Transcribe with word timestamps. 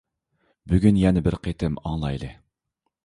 بۈگۈن 0.71 0.97
يەنە 1.01 1.23
بىر 1.27 1.37
قېتىم 1.45 1.77
ئاڭلايلى. 1.83 2.35